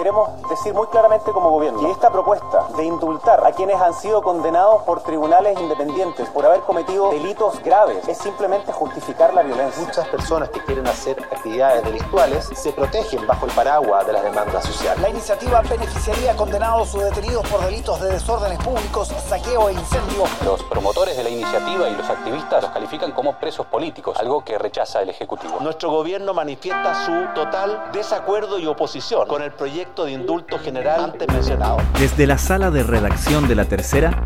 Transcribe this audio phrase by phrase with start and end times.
[0.00, 4.22] Queremos decir muy claramente como gobierno que esta propuesta de indultar a quienes han sido
[4.22, 9.84] condenados por tribunales independientes por haber cometido delitos graves es simplemente justificar la violencia.
[9.84, 14.64] Muchas personas que quieren hacer actividades delictuales se protegen bajo el paraguas de las demandas
[14.64, 15.02] sociales.
[15.02, 20.24] La iniciativa beneficiaría a condenados o detenidos por delitos de desórdenes públicos, saqueo e incendio.
[20.46, 24.56] Los promotores de la iniciativa y los activistas los califican como presos políticos, algo que
[24.56, 25.58] rechaza el Ejecutivo.
[25.60, 31.28] Nuestro gobierno manifiesta su total desacuerdo y oposición con el proyecto de indulto general antes
[31.28, 31.78] mencionado.
[31.98, 34.22] Desde la sala de redacción de La Tercera,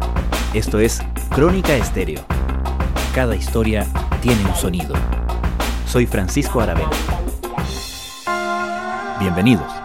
[0.52, 1.00] esto es
[1.30, 2.20] Crónica Estéreo.
[3.14, 3.86] Cada historia
[4.20, 4.94] tiene un sonido.
[5.86, 6.90] Soy Francisco Aravena.
[9.18, 9.83] Bienvenidos.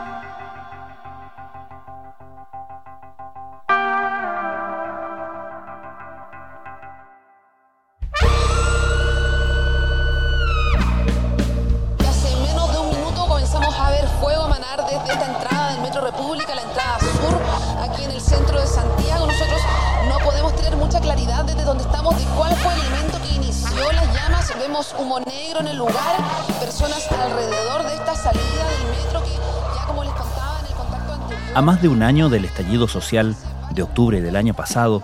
[31.69, 33.35] Más de un año del estallido social
[33.75, 35.03] de octubre del año pasado,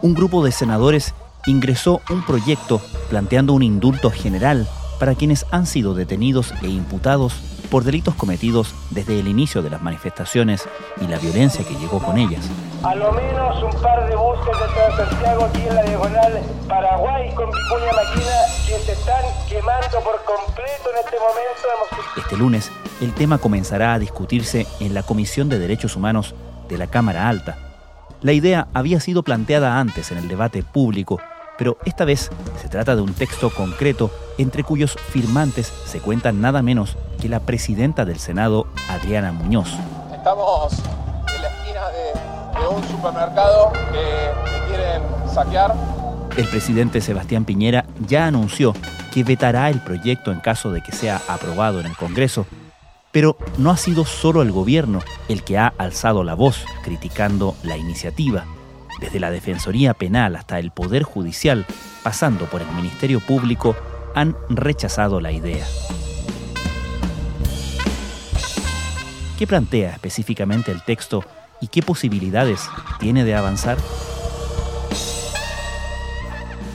[0.00, 1.14] un grupo de senadores
[1.44, 4.66] ingresó un proyecto planteando un indulto general
[4.98, 7.34] para quienes han sido detenidos e imputados
[7.70, 10.66] por delitos cometidos desde el inicio de las manifestaciones
[11.02, 12.48] y la violencia que llegó con ellas.
[12.82, 17.50] A lo menos un par de buses de Santiago aquí en la diagonal Paraguay con
[17.50, 22.06] Vicuña Maquina que se están quemando por completo en este momento.
[22.16, 26.34] Este lunes, el tema comenzará a discutirse en la Comisión de Derechos Humanos
[26.68, 27.58] de la Cámara Alta.
[28.22, 31.20] La idea había sido planteada antes en el debate público,
[31.58, 32.30] pero esta vez
[32.60, 37.40] se trata de un texto concreto entre cuyos firmantes se cuentan nada menos que la
[37.40, 39.68] presidenta del Senado, Adriana Muñoz.
[40.14, 40.72] Estamos
[41.34, 45.74] en la esquina de, un supermercado que, quieren saquear.
[46.36, 48.74] El presidente Sebastián Piñera ya anunció
[49.12, 52.46] que vetará el proyecto en caso de que sea aprobado en el Congreso,
[53.16, 55.00] pero no ha sido solo el gobierno
[55.30, 58.44] el que ha alzado la voz criticando la iniciativa.
[59.00, 61.64] Desde la Defensoría Penal hasta el Poder Judicial,
[62.02, 63.74] pasando por el Ministerio Público,
[64.14, 65.64] han rechazado la idea.
[69.38, 71.24] ¿Qué plantea específicamente el texto
[71.62, 72.68] y qué posibilidades
[73.00, 73.78] tiene de avanzar?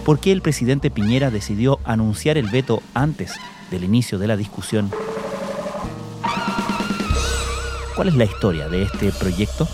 [0.03, 3.35] ¿Por qué el presidente Piñera decidió anunciar el veto antes
[3.69, 4.89] del inicio de la discusión?
[7.95, 9.67] ¿Cuál es la historia de este proyecto?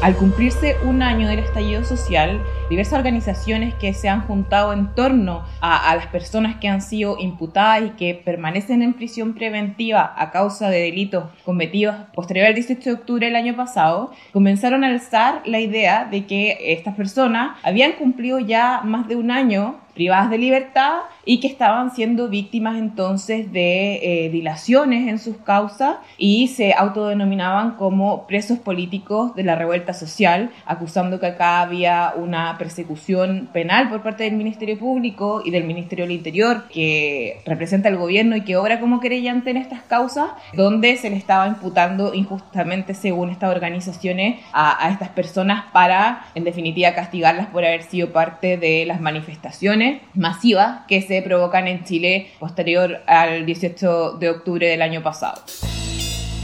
[0.00, 5.44] Al cumplirse un año del estallido social, diversas organizaciones que se han juntado en torno
[5.60, 10.70] a, las personas que han sido imputadas y que permanecen en prisión preventiva a causa
[10.70, 15.58] de delitos cometidos posterior al 18 de octubre del año pasado, comenzaron a alzar la
[15.58, 20.98] idea de que estas personas habían cumplido ya más de un año privadas de libertad
[21.28, 27.72] y que estaban siendo víctimas entonces de eh, dilaciones en sus causas y se autodenominaban
[27.72, 34.02] como presos políticos de la revuelta social, acusando que acá había una persecución penal por
[34.02, 38.56] parte del Ministerio Público y del Ministerio del Interior que representa el gobierno y que
[38.56, 44.40] obra como querellante en estas causas, donde se le estaba imputando injustamente según estas organizaciones
[44.54, 50.00] a, a estas personas para en definitiva castigarlas por haber sido parte de las manifestaciones
[50.14, 55.42] masivas que se provocan en Chile posterior al 18 de octubre del año pasado.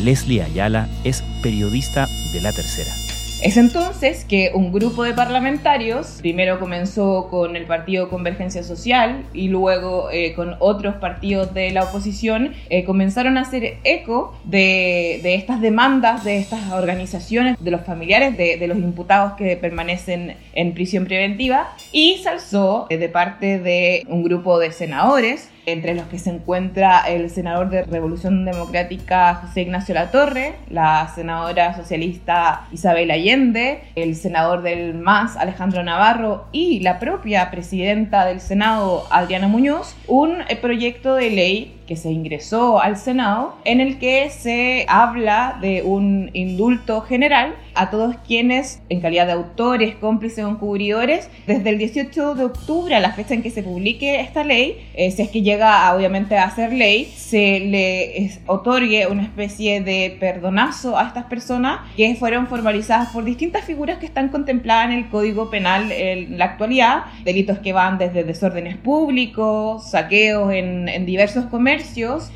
[0.01, 3.04] Leslie Ayala es periodista de La Tercera.
[3.45, 9.49] Es entonces que un grupo de parlamentarios, primero comenzó con el Partido Convergencia Social y
[9.49, 15.61] luego eh, con otros partidos de la oposición, eh, comenzaron a hacer eco de, estas
[15.61, 21.05] demandas de estas organizaciones, de los familiares de, de, los imputados que permanecen en prisión
[21.05, 26.19] preventiva y se alzó eh, de parte de un grupo de senadores entre los que
[26.19, 33.83] se encuentra el senador de Revolución Democrática José Ignacio Latorre, la senadora socialista Isabel Allende,
[33.95, 40.43] el senador del MAS Alejandro Navarro y la propia presidenta del Senado Adriana Muñoz, un
[40.49, 45.83] eh, proyecto de ley que se ingresó al Senado, en el que se habla de
[45.83, 51.79] un indulto general a todos quienes, en calidad de autores, cómplices o encubridores, desde el
[51.79, 55.29] 18 de octubre a la fecha en que se publique esta ley, eh, si es
[55.29, 61.25] que llega obviamente a ser ley, se le otorgue una especie de perdonazo a estas
[61.25, 66.39] personas que fueron formalizadas por distintas figuras que están contempladas en el Código Penal en
[66.39, 71.74] la actualidad, delitos que van desde desórdenes públicos, saqueos en, en diversos comercios,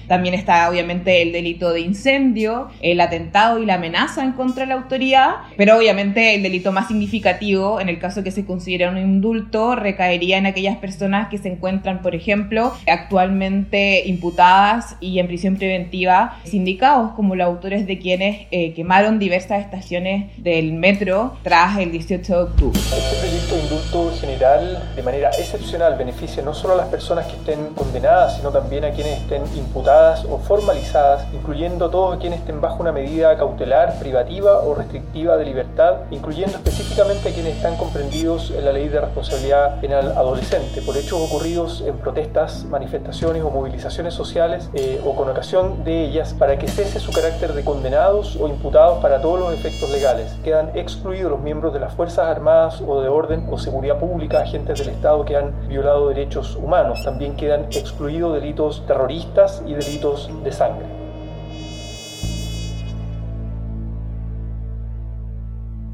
[0.07, 4.69] también está obviamente el delito de incendio, el atentado y la amenaza en contra de
[4.69, 8.99] la autoridad, pero obviamente el delito más significativo, en el caso que se considera un
[8.99, 15.57] indulto, recaería en aquellas personas que se encuentran, por ejemplo, actualmente imputadas y en prisión
[15.57, 21.93] preventiva, sindicados como los autores de quienes eh, quemaron diversas estaciones del metro tras el
[21.93, 22.79] 18 de octubre.
[22.79, 27.37] Este proyecto de indulto general, de manera excepcional, beneficia no solo a las personas que
[27.37, 32.81] estén condenadas, sino también a quienes estén imputadas o formalizadas, incluyendo todos quienes estén bajo
[32.81, 38.65] una medida cautelar, privativa o restrictiva de libertad, incluyendo específicamente a quienes están comprendidos en
[38.65, 44.71] la ley de responsabilidad penal adolescente por hechos ocurridos en protestas, manifestaciones o movilizaciones sociales
[44.73, 49.03] eh, o con ocasión de ellas para que cese su carácter de condenados o imputados
[49.03, 50.33] para todos los efectos legales.
[50.43, 54.79] Quedan excluidos los miembros de las Fuerzas Armadas o de orden o seguridad pública, agentes
[54.79, 57.05] del Estado que han violado derechos humanos.
[57.05, 59.18] También quedan excluidos delitos terroristas
[59.67, 60.87] y delitos de sangre.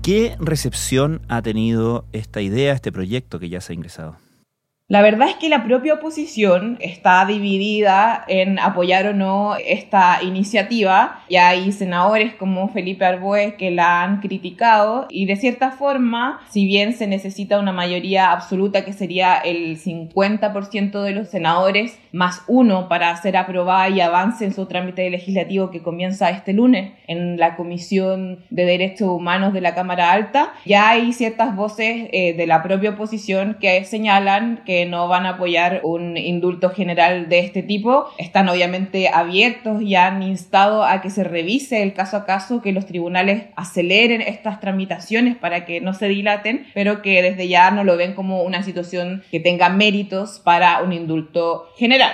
[0.03, 4.24] ¿Qué recepción ha tenido esta idea, este proyecto que ya se ha ingresado?
[4.87, 11.25] La verdad es que la propia oposición está dividida en apoyar o no esta iniciativa.
[11.27, 16.67] Y hay senadores como Felipe Arbues que la han criticado y de cierta forma, si
[16.67, 22.87] bien se necesita una mayoría absoluta que sería el 50% de los senadores más uno
[22.87, 27.57] para ser aprobada y avance en su trámite legislativo que comienza este lunes en la
[27.57, 32.63] Comisión de Derechos Humanos de la Cámara Alta, ya hay ciertas voces eh, de la
[32.63, 38.07] propia oposición que señalan que no van a apoyar un indulto general de este tipo.
[38.19, 42.73] Están obviamente abiertos y han instado a que se revise el caso a caso, que
[42.73, 47.85] los tribunales aceleren estas tramitaciones para que no se dilaten, pero que desde ya no
[47.85, 52.13] lo ven como una situación que tenga méritos para un indulto general.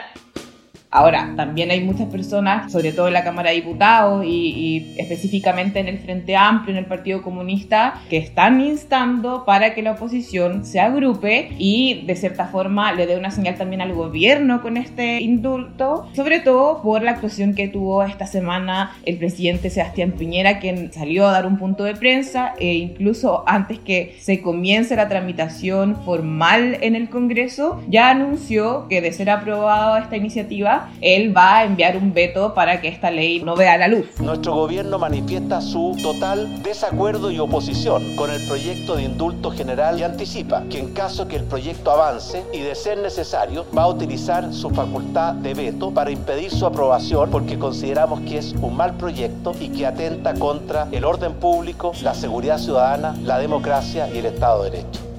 [0.92, 5.87] Ahora, también hay muchas personas, sobre todo en la Cámara de Diputados y, específicamente en
[5.87, 10.81] el Frente Amplio, en el Partido Comunista, que están instando para que la oposición se
[10.81, 16.08] agrupe y de cierta forma le dé una señal también al gobierno con este indulto,
[16.12, 21.28] sobre todo por la actuación que tuvo esta semana el presidente Sebastián Piñera, quien salió
[21.28, 26.78] a dar un punto de prensa e incluso antes que se comience la tramitación formal
[26.81, 31.97] en el Congreso, ya anunció que de ser aprobada esta iniciativa, él va a enviar
[31.97, 34.06] un veto para que esta ley no vea la luz.
[34.21, 40.03] Nuestro gobierno manifiesta su total desacuerdo y oposición con el proyecto de indulto general y
[40.03, 44.53] anticipa que en caso que el proyecto avance y de ser necesario, va a utilizar
[44.53, 49.55] su facultad de veto para impedir su aprobación porque consideramos que es un mal proyecto
[49.61, 54.65] y que atenta contra el orden público, la seguridad ciudadana, la democracia y el Estado
[54.65, 55.09] de Derecho.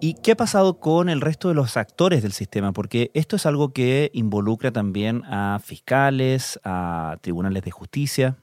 [0.00, 2.72] ¿Y qué ha pasado con el resto de los actores del sistema?
[2.72, 8.36] Porque esto es algo que involucra también a fiscales, a tribunales de justicia.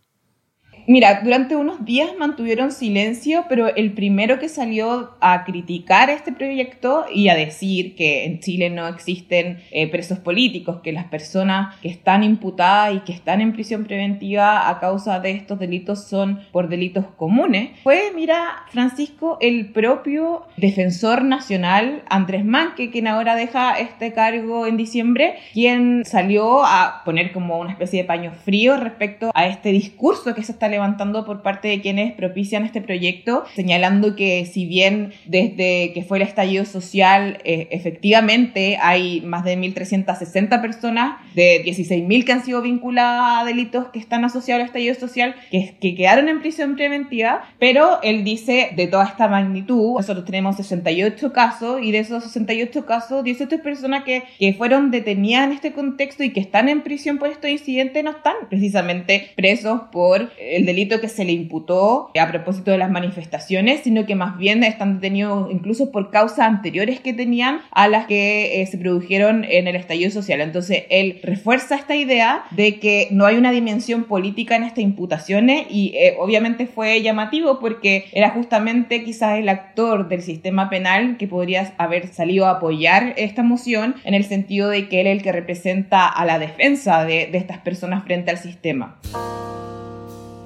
[0.88, 7.06] Mira, durante unos días mantuvieron silencio, pero el primero que salió a criticar este proyecto
[7.12, 11.88] y a decir que en Chile no existen eh, presos políticos, que las personas que
[11.88, 16.70] están imputadas y que están en prisión preventiva a causa de estos delitos son por
[16.70, 24.14] delitos comunes, fue, mira, Francisco, el propio defensor nacional Andrés Manque, quien ahora deja este
[24.14, 29.48] cargo en diciembre, quien salió a poner como una especie de paño frío respecto a
[29.48, 34.46] este discurso que se está levantando por parte de quienes propician este proyecto, señalando que
[34.46, 41.18] si bien desde que fue el estallido social eh, efectivamente hay más de 1.360 personas
[41.34, 45.76] de 16.000 que han sido vinculadas a delitos que están asociados al estallido social, que,
[45.80, 51.32] que quedaron en prisión preventiva, pero él dice de toda esta magnitud, nosotros tenemos 68
[51.32, 56.24] casos y de esos 68 casos, 18 personas que, que fueron detenidas en este contexto
[56.24, 60.76] y que están en prisión por estos incidentes no están precisamente presos por el el
[60.76, 64.96] delito que se le imputó a propósito de las manifestaciones, sino que más bien están
[64.96, 69.76] detenidos incluso por causas anteriores que tenían a las que eh, se produjeron en el
[69.76, 70.42] estallido social.
[70.42, 75.68] Entonces, él refuerza esta idea de que no hay una dimensión política en estas imputaciones
[75.70, 81.28] y eh, obviamente fue llamativo porque era justamente quizás el actor del sistema penal que
[81.28, 85.24] podría haber salido a apoyar esta moción en el sentido de que él es el
[85.24, 88.98] que representa a la defensa de, de estas personas frente al sistema.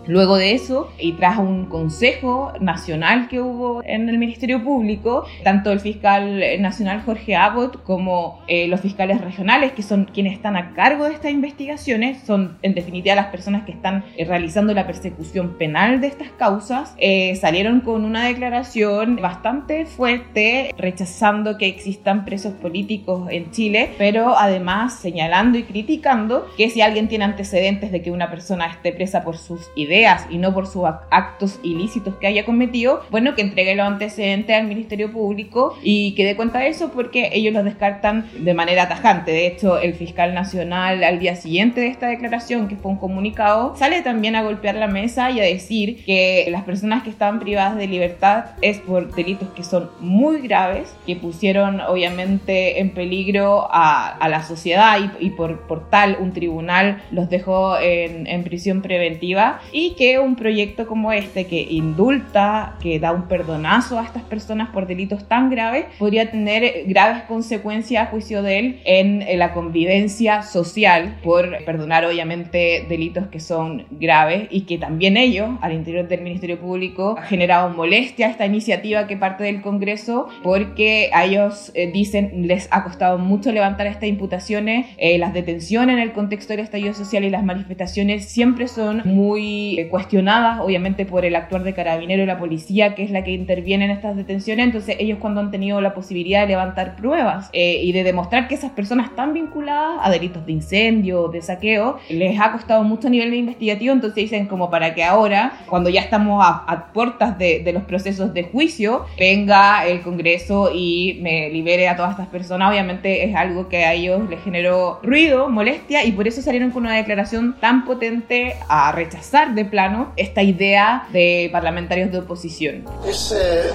[0.09, 5.71] Luego de eso, y tras un consejo nacional que hubo en el Ministerio Público, tanto
[5.71, 10.73] el fiscal nacional Jorge Abbott como eh, los fiscales regionales, que son quienes están a
[10.73, 15.59] cargo de estas investigaciones, son en definitiva las personas que están eh, realizando la persecución
[15.59, 22.53] penal de estas causas, eh, salieron con una declaración bastante fuerte rechazando que existan presos
[22.53, 28.09] políticos en Chile, pero además señalando y criticando que si alguien tiene antecedentes de que
[28.09, 29.98] una persona esté presa por sus ideas,
[30.29, 34.67] y no por sus actos ilícitos que haya cometido, bueno, que entregue los antecedentes al
[34.67, 39.31] Ministerio Público y que dé cuenta de eso porque ellos los descartan de manera tajante.
[39.31, 43.75] De hecho, el fiscal nacional al día siguiente de esta declaración, que fue un comunicado,
[43.75, 47.77] sale también a golpear la mesa y a decir que las personas que estaban privadas
[47.77, 54.09] de libertad es por delitos que son muy graves, que pusieron obviamente en peligro a,
[54.09, 58.81] a la sociedad y, y, por, por tal un tribunal los dejó en, en prisión
[58.81, 64.24] preventiva y que un proyecto como este, que indulta, que da un perdonazo a estas
[64.24, 69.53] personas por delitos tan graves, podría tener graves consecuencias a juicio de él en, la
[69.53, 76.08] convivencia social por perdonar obviamente delitos que son graves y que también ellos, al interior
[76.08, 81.72] del Ministerio Público, ha generado molestia esta iniciativa que parte del Congreso porque a ellos
[81.74, 86.53] eh, dicen les ha costado mucho levantar estas imputaciones, eh, las detenciones en el contexto
[86.53, 91.63] del estallido social y las manifestaciones siempre son muy eh, cuestionadas, obviamente, por el actuar
[91.63, 94.65] de carabinero y la policía, que es la que interviene en estas detenciones.
[94.65, 98.55] Entonces, ellos cuando han tenido la posibilidad de levantar pruebas eh, y de demostrar que
[98.55, 103.12] esas personas están vinculadas a delitos de incendio, de saqueo, les ha costado mucho a
[103.12, 103.93] nivel investigativo.
[103.93, 108.33] Entonces, dicen como para que ahora, cuando ya estamos a, puertas de, de los procesos
[108.33, 112.69] de juicio, venga el Congreso y me libere a todas estas personas.
[112.69, 116.83] Obviamente, es algo que a ellos les generó ruido, molestia, y por eso salieron con
[116.83, 122.85] una declaración tan potente a rechazar plano esta idea de parlamentarios de oposición.
[123.05, 123.71] Es eh,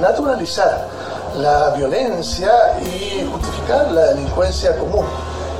[0.00, 0.88] naturalizar
[1.36, 5.04] la violencia y justificar la delincuencia común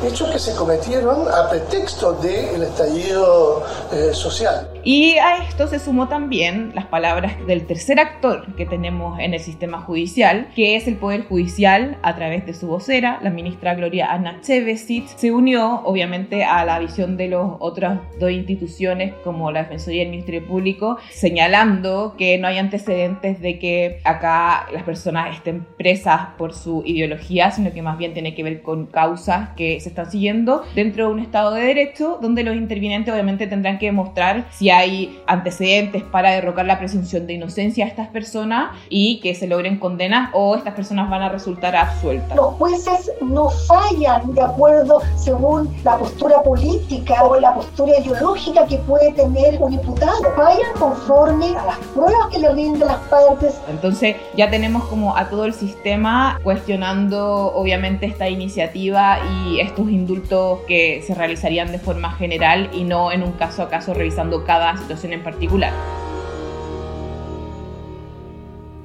[0.05, 4.69] hechos que se cometieron a pretexto del estallido eh, social.
[4.85, 9.41] Y a esto se sumó también las palabras del tercer actor que tenemos en el
[9.41, 14.13] sistema judicial, que es el Poder Judicial a través de su vocera, la ministra Gloria
[14.13, 19.65] Ana Chevesic, se unió obviamente a la visión de las otras dos instituciones como la
[19.65, 25.37] Defensoría y el Ministerio Público, señalando que no hay antecedentes de que acá las personas
[25.37, 29.81] estén presas por su ideología, sino que más bien tiene que ver con causas que
[29.89, 33.87] se están siguiendo dentro de un Estado de Derecho, donde los intervinientes obviamente tendrán que
[33.87, 39.35] demostrar si hay antecedentes para derrocar la presunción de inocencia a estas personas y que
[39.35, 42.37] se logren condenas o estas personas van a resultar absueltas.
[42.37, 48.77] Los jueces no fallan de acuerdo según la postura política o la postura ideológica que
[48.79, 50.23] puede tener un imputado.
[50.37, 53.61] Fallan conforme a las pruebas que le rinden las partes.
[53.69, 61.03] Entonces ya tenemos como a todo el sistema cuestionando obviamente esta iniciativa y indultos que
[61.07, 65.13] se realizarían de forma general y no en un caso a caso revisando cada situación
[65.13, 65.73] en particular.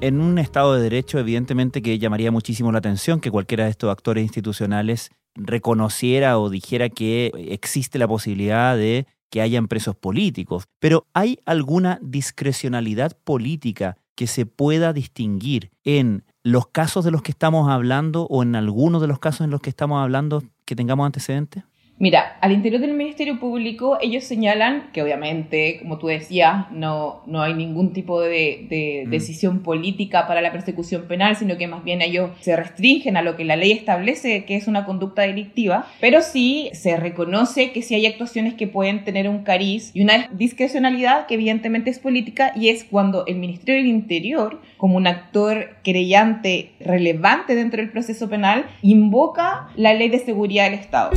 [0.00, 3.90] En un Estado de Derecho, evidentemente que llamaría muchísimo la atención que cualquiera de estos
[3.90, 10.64] actores institucionales reconociera o dijera que existe la posibilidad de que hayan presos políticos.
[10.78, 17.32] Pero ¿hay alguna discrecionalidad política que se pueda distinguir en los casos de los que
[17.32, 21.06] estamos hablando o en algunos de los casos en los que estamos hablando que tengamos
[21.06, 21.64] antecedentes?
[22.04, 27.40] Mira, al interior del Ministerio Público ellos señalan que obviamente, como tú decías, no, no
[27.40, 29.10] hay ningún tipo de, de mm.
[29.10, 33.36] decisión política para la persecución penal, sino que más bien ellos se restringen a lo
[33.36, 37.94] que la ley establece que es una conducta delictiva, pero sí se reconoce que sí
[37.94, 42.68] hay actuaciones que pueden tener un cariz y una discrecionalidad que evidentemente es política y
[42.68, 48.66] es cuando el Ministerio del Interior, como un actor creyente relevante dentro del proceso penal,
[48.82, 51.12] invoca la ley de seguridad del Estado.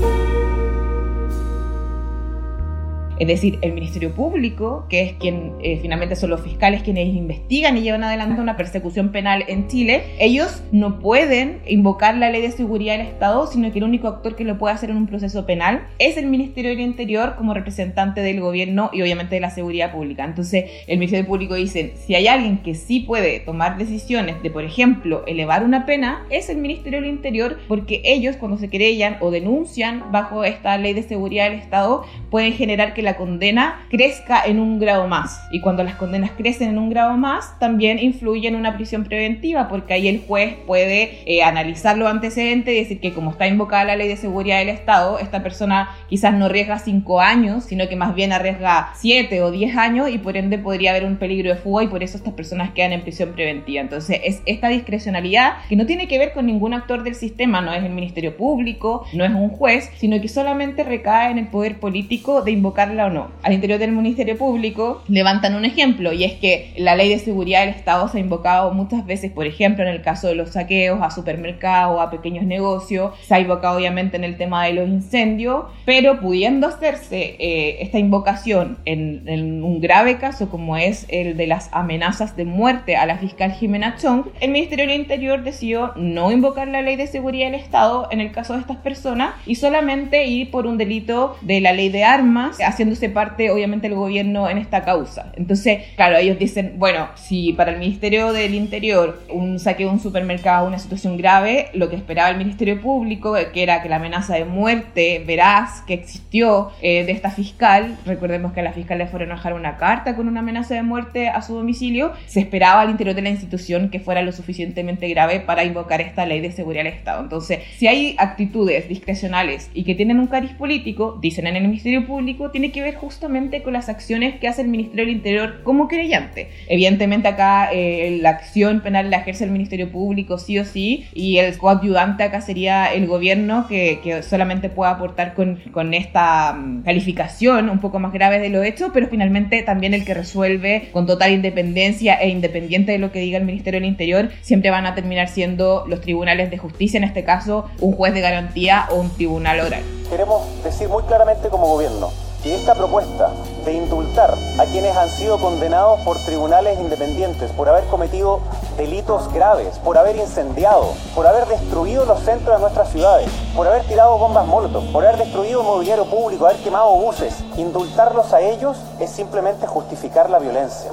[3.20, 7.78] Es decir, el Ministerio Público, que es quien eh, finalmente son los fiscales quienes investigan
[7.78, 12.52] y llevan adelante una persecución penal en Chile, ellos no pueden invocar la ley de
[12.52, 15.46] seguridad del Estado, sino que el único actor que lo puede hacer en un proceso
[15.46, 19.92] penal es el Ministerio del Interior como representante del gobierno y obviamente de la seguridad
[19.92, 20.24] pública.
[20.24, 24.64] Entonces, el Ministerio Público dice, si hay alguien que sí puede tomar decisiones de, por
[24.64, 29.32] ejemplo, elevar una pena, es el Ministerio del Interior, porque ellos cuando se querellan o
[29.32, 34.60] denuncian bajo esta ley de seguridad del Estado, pueden generar que la condena crezca en
[34.60, 35.42] un grado más.
[35.50, 39.70] Y cuando las condenas crecen en un grado más, también influye en una prisión preventiva,
[39.70, 43.86] porque ahí el juez puede eh, analizar los antecedentes y decir que como está invocada
[43.86, 47.96] la ley de seguridad del Estado, esta persona quizás no arriesga cinco años, sino que
[47.96, 51.56] más bien arriesga siete o diez años y por ende podría haber un peligro de
[51.56, 53.82] fuga y por eso estas personas quedan en prisión preventiva.
[53.82, 57.74] Entonces es esta discrecionalidad que no tiene que ver con ningún actor del sistema, no
[57.74, 61.80] es el Ministerio Público, no es un juez, sino que solamente recae en el poder
[61.80, 63.32] político de invocarla o no.
[63.44, 67.62] Al interior del Ministerio Público levantan un ejemplo y es que la ley de seguridad
[67.62, 71.00] del Estado se ha invocado muchas veces, por ejemplo, en el caso de los saqueos
[71.02, 75.66] a supermercados, a pequeños negocios, se ha invocado obviamente en el tema de los incendios,
[75.86, 81.48] pero pudiendo hacerse eh, esta invocación en, en, un grave caso como es el de
[81.48, 86.32] las amenazas de muerte a la fiscal Jimena Chong, el Ministerio del Interior decidió no
[86.32, 90.26] invocar la ley de seguridad del Estado en el caso de estas personas y solamente
[90.26, 94.58] ir por un delito de la ley de armas, haciéndose parte obviamente el gobierno en
[94.58, 95.32] esta causa.
[95.36, 100.00] Entonces, claro, ellos dicen, bueno, si para el Ministerio del Interior un saqueo de un
[100.00, 104.36] supermercado una situación grave, lo que esperaba el Ministerio Público, que era que la amenaza
[104.36, 109.08] de muerte veraz que existió eh, de esta fiscal, recordemos que a la fiscal le
[109.08, 112.82] fueron a dejar una carta con una amenaza de muerte a su domicilio, se esperaba
[112.82, 116.52] al interior de la institución que fuera lo suficientemente grave para invocar esta ley de
[116.52, 117.22] seguridad del Estado.
[117.22, 122.06] Entonces, si hay actitudes discrecionales y que tienen un cariz político, dicen en el Ministerio
[122.06, 125.88] Público, tiene que ver justamente con las acciones que hace el Ministerio del Interior como
[125.88, 126.50] creyente.
[126.68, 131.38] Evidentemente acá eh, la acción penal la ejerce el Ministerio Público sí o sí y
[131.38, 136.84] el coadyuvante acá sería el gobierno que, que solamente puede aportar con, con esta um,
[136.84, 141.06] calificación un poco más grave de lo hecho, pero finalmente también el que resuelve con
[141.06, 144.96] total independencia e independiente de lo que diga el Ministerio del Interior, siempre van a
[144.96, 149.10] terminar siendo los tribunales de justicia, en este caso un juez de garantía o un
[149.10, 149.82] tribunal oral.
[150.10, 153.30] Queremos decir muy claramente como gobierno que esta propuesta
[153.66, 158.40] de indultar a quienes han sido condenados por tribunales independientes por haber cometido
[158.78, 163.84] delitos graves, por haber incendiado, por haber destruido los centros de nuestras ciudades, por haber
[163.84, 169.10] tirado bombas molotov, por haber destruido mobiliario público, haber quemado buses, indultarlos a ellos es
[169.10, 170.90] simplemente justificar la violencia.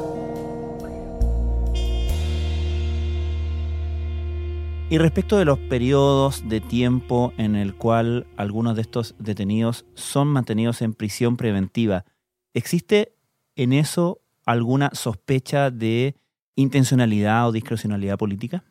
[4.91, 10.29] Y respecto de los periodos de tiempo en el cual algunos de estos detenidos son
[10.29, 12.05] mantenidos en prisión preventiva,
[12.53, 13.15] ¿existe
[13.57, 16.17] en eso alguna sospecha de
[16.55, 18.63] intencionalidad o discrecionalidad política?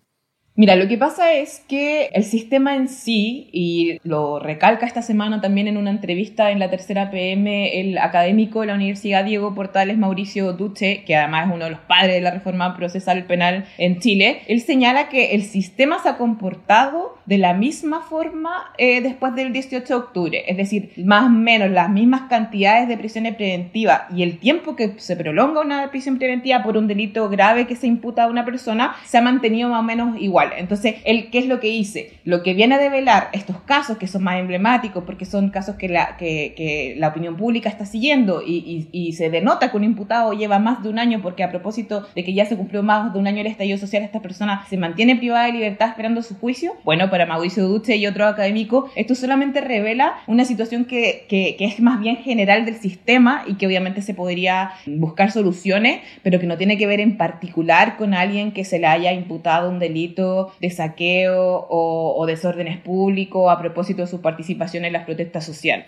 [0.56, 5.42] Mira, lo que pasa es que el sistema en sí, y lo recalca esta semana
[5.42, 9.98] también en una entrevista en la tercera PM el académico de la Universidad Diego Portales,
[9.98, 14.00] Mauricio Duche, que además es uno de los padres de la reforma procesal penal en
[14.00, 19.36] Chile, él señala que el sistema se ha comportado de la misma forma eh, después
[19.36, 24.02] del 18 de octubre, es decir, más o menos las mismas cantidades de prisiones preventivas
[24.14, 27.88] y el tiempo que se prolonga una prisión preventiva por un delito grave que se
[27.88, 30.52] imputa a una persona se ha mantenido más o menos igual.
[30.58, 32.14] Entonces, él, ¿qué es lo que hice?
[32.24, 35.90] Lo que viene a develar estos casos que son más emblemáticos, porque son casos que
[35.90, 40.34] la, que, la opinión pública está siguiendo y, y, y, se denota que un imputado
[40.34, 43.20] lleva más de un año, porque a propósito de que ya se cumplió más de
[43.20, 46.74] un año el estallido social, esta persona se mantiene privada de libertad esperando su juicio.
[46.84, 51.80] Bueno, para Mauricio Duce y otro académico, esto solamente revela una situación que, que, es
[51.80, 56.58] más bien general del sistema y que obviamente se podría buscar soluciones, pero que no
[56.58, 60.72] tiene que ver en particular con alguien que se le haya imputado un delito de
[60.72, 65.86] saqueo o, o desórdenes públicos a propósito de su participación en las protestas sociales.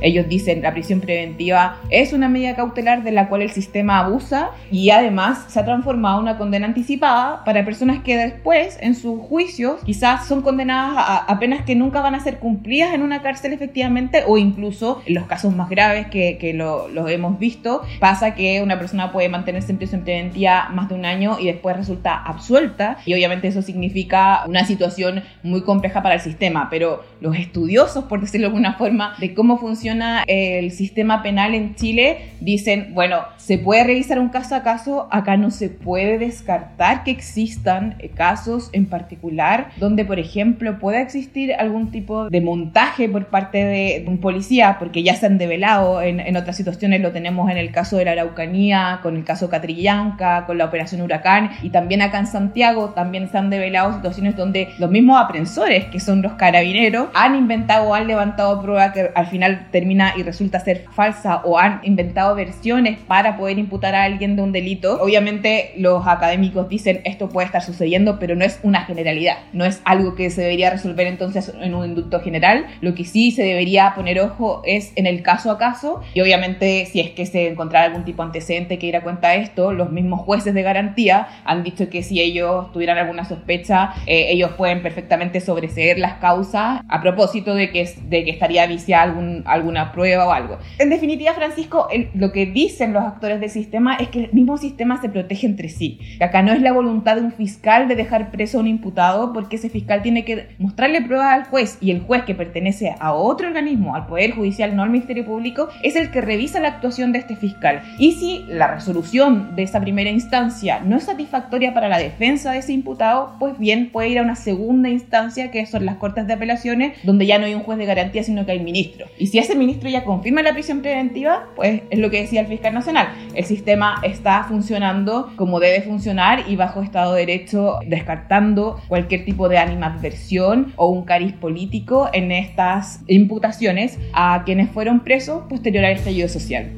[0.00, 4.50] Ellos dicen la prisión preventiva es una medida cautelar de la cual el sistema abusa
[4.70, 9.20] y además se ha transformado en una condena anticipada para personas que después en sus
[9.20, 13.52] juicios quizás son condenadas a, penas que nunca van a ser cumplidas en una cárcel
[13.52, 17.82] efectivamente o incluso en los casos más graves que, que lo, lo, hemos visto.
[17.98, 21.76] Pasa que una persona puede mantenerse en prisión preventiva más de un año y después
[21.76, 27.36] resulta absuelta y obviamente eso significa una situación muy compleja para el sistema pero los
[27.36, 32.30] estudiosos por decirlo de alguna forma de cómo funciona funciona el sistema penal en Chile,
[32.40, 37.10] dicen, bueno, se puede revisar un caso a caso, acá no se puede descartar que
[37.10, 43.64] existan casos en particular donde, por ejemplo, pueda existir algún tipo de montaje por parte
[43.64, 47.56] de un policía, porque ya se han develado en, en otras situaciones, lo tenemos en
[47.56, 52.00] el caso de la Araucanía, con el caso Catrillanca, con la operación Huracán, y también
[52.02, 56.34] acá en Santiago también se han develado situaciones donde los mismos aprensores, que son los
[56.34, 61.40] carabineros, han inventado o han levantado prueba que al final termina y resulta ser falsa
[61.44, 65.00] o han inventado versiones para poder imputar a alguien de un delito.
[65.00, 69.80] Obviamente los académicos dicen esto puede estar sucediendo, pero no es una generalidad, no es
[69.86, 72.66] algo que se debería resolver entonces en un indulto general.
[72.82, 76.84] Lo que sí se debería poner ojo es en el caso a caso y obviamente
[76.84, 79.72] si es que se encontrara algún tipo de antecedente que ir a cuenta de esto,
[79.72, 84.50] los mismos jueces de garantía han dicho que si ellos tuvieran alguna sospecha, eh, ellos
[84.58, 89.92] pueden perfectamente sobreseer las causas a propósito de que, de que estaría viciada algún, alguna
[89.92, 90.58] prueba o algo.
[90.78, 95.00] En definitiva, Francisco, lo que dicen los actores del sistema es que el mismo sistema
[95.00, 96.00] se protege entre sí.
[96.20, 99.56] Acá no es la voluntad de un fiscal de dejar preso a un imputado porque
[99.56, 103.46] ese fiscal tiene que mostrarle pruebas al juez y el juez que pertenece a otro
[103.46, 107.20] organismo, al Poder Judicial, no al Ministerio Público, es el que revisa la actuación de
[107.20, 107.82] este fiscal.
[107.98, 112.58] Y si la resolución de esa primera instancia no es satisfactoria para la defensa de
[112.58, 116.32] ese imputado, pues bien puede ir a una segunda instancia que son las Cortes de
[116.32, 119.06] Apelaciones, donde ya no hay un juez de garantía, sino que hay ministro.
[119.18, 122.48] Y si ese ministro ya confirma la prisión preventiva, pues es lo que decía el
[122.48, 123.08] fiscal nacional.
[123.34, 129.48] El sistema está funcionando como debe funcionar y bajo Estado de Derecho, descartando cualquier tipo
[129.48, 135.92] de animadversión o un cariz político en estas imputaciones a quienes fueron presos posterior al
[135.92, 136.72] estallido social.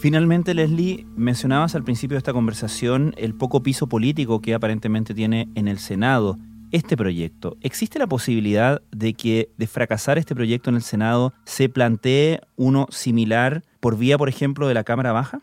[0.00, 5.48] Finalmente, Leslie, mencionabas al principio de esta conversación el poco piso político que aparentemente tiene
[5.56, 6.38] en el Senado
[6.72, 7.56] este proyecto.
[7.60, 12.86] ¿Existe la posibilidad de que de fracasar este proyecto en el Senado se plantee uno
[12.90, 15.40] similar por vía, por ejemplo, de la Cámara Baja?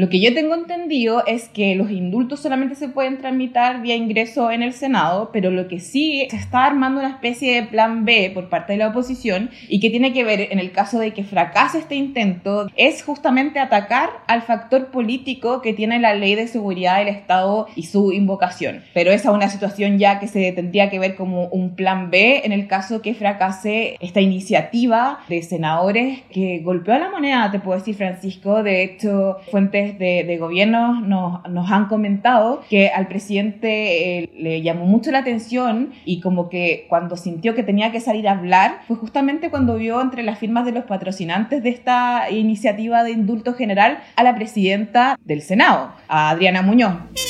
[0.00, 4.50] Lo que yo tengo entendido es que los indultos solamente se pueden tramitar vía ingreso
[4.50, 8.30] en el Senado, pero lo que sí se está armando una especie de plan B
[8.32, 11.22] por parte de la oposición y que tiene que ver en el caso de que
[11.22, 16.96] fracase este intento es justamente atacar al factor político que tiene la ley de seguridad
[16.96, 18.82] del Estado y su invocación.
[18.94, 22.40] Pero esa es una situación ya que se tendría que ver como un plan B
[22.46, 27.60] en el caso que fracase esta iniciativa de senadores que golpeó a la moneda, te
[27.60, 34.18] puedo decir Francisco, de hecho fuentes de, gobierno nos, nos, han comentado que al presidente
[34.18, 38.28] eh, le llamó mucho la atención y como que cuando sintió que tenía que salir
[38.28, 43.02] a hablar fue justamente cuando vio entre las firmas de los patrocinantes de esta iniciativa
[43.02, 47.29] de indulto general a la presidenta del Senado, a Adriana Muñoz.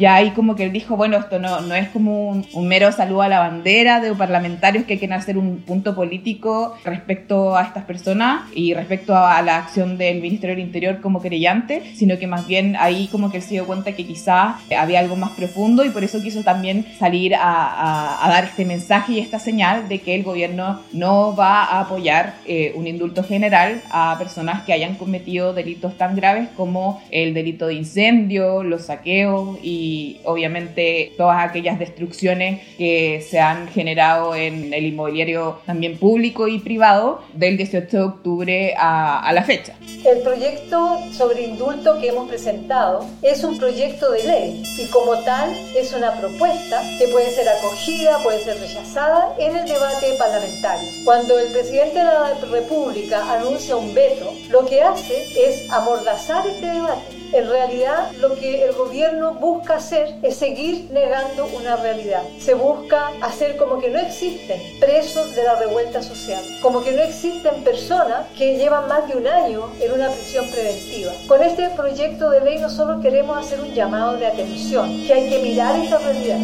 [0.00, 3.22] Ya ahí como que él dijo, bueno, esto no, no es como un, mero saludo
[3.22, 8.44] a la bandera de parlamentarios que quieren hacer un punto político respecto a estas personas
[8.54, 12.76] y respecto a, la acción del Ministerio del Interior como querellante, sino que más bien
[12.78, 16.02] ahí como que él se dio cuenta que quizá había algo más profundo y por
[16.02, 20.80] eso quiso también salir a, dar este mensaje y esta señal de que el gobierno
[20.92, 26.14] no va a apoyar eh, un indulto general a personas que hayan cometido delitos tan
[26.14, 29.89] graves como el delito de incendio, los saqueos y
[30.24, 37.22] obviamente todas aquellas destrucciones que se han generado en el inmobiliario también público y privado
[37.34, 39.74] del 18 de octubre a, a la fecha.
[40.04, 45.50] El proyecto sobre indulto que hemos presentado es un proyecto de ley y como tal
[45.76, 50.88] es una propuesta que puede ser acogida, puede ser rechazada en el debate parlamentario.
[51.04, 56.66] Cuando el presidente de la República anuncia un veto, lo que hace es amordazar este
[56.66, 62.22] debate en realidad lo que el gobierno busca hacer es seguir negando una realidad.
[62.38, 67.02] Se busca hacer como que no existen presos de la revuelta social, como que no
[67.02, 71.12] existen personas que llevan más de un año en una prisión preventiva.
[71.28, 75.38] Con este proyecto de ley nosotros queremos hacer un llamado de atención, que hay que
[75.40, 76.38] mirar esta realidad.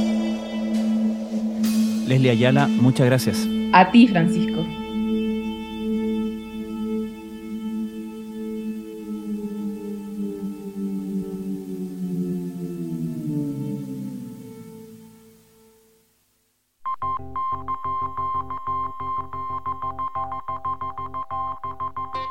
[2.07, 3.39] Leslie Ayala, muchas gracias.
[3.73, 4.65] A ti, Francisco.